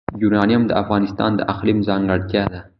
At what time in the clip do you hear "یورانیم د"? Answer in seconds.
0.21-0.71